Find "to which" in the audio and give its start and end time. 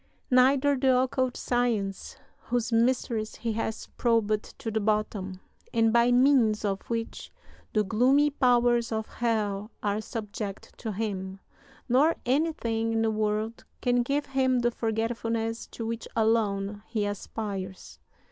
15.67-16.07